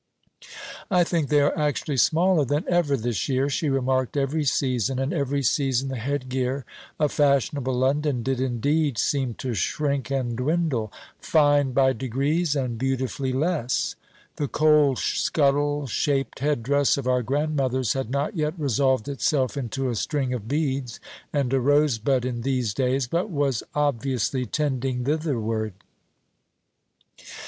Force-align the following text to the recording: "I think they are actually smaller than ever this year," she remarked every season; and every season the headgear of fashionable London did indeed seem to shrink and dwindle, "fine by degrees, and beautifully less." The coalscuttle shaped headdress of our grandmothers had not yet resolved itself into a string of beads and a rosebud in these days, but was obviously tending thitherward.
"I 0.89 1.03
think 1.03 1.29
they 1.29 1.41
are 1.41 1.55
actually 1.55 1.97
smaller 1.97 2.43
than 2.43 2.65
ever 2.67 2.97
this 2.97 3.29
year," 3.29 3.51
she 3.51 3.69
remarked 3.69 4.17
every 4.17 4.45
season; 4.45 4.97
and 4.97 5.13
every 5.13 5.43
season 5.43 5.89
the 5.89 5.95
headgear 5.97 6.65
of 6.99 7.11
fashionable 7.11 7.75
London 7.75 8.23
did 8.23 8.41
indeed 8.41 8.97
seem 8.97 9.35
to 9.35 9.53
shrink 9.53 10.09
and 10.09 10.35
dwindle, 10.35 10.91
"fine 11.19 11.71
by 11.71 11.93
degrees, 11.93 12.55
and 12.55 12.79
beautifully 12.79 13.31
less." 13.31 13.93
The 14.37 14.47
coalscuttle 14.47 15.85
shaped 15.85 16.39
headdress 16.39 16.97
of 16.97 17.07
our 17.07 17.21
grandmothers 17.21 17.93
had 17.93 18.09
not 18.09 18.35
yet 18.35 18.55
resolved 18.57 19.07
itself 19.07 19.55
into 19.55 19.87
a 19.87 19.93
string 19.95 20.33
of 20.33 20.47
beads 20.47 20.99
and 21.31 21.53
a 21.53 21.59
rosebud 21.59 22.25
in 22.25 22.41
these 22.41 22.73
days, 22.73 23.05
but 23.05 23.29
was 23.29 23.61
obviously 23.75 24.47
tending 24.47 25.05
thitherward. 25.05 25.73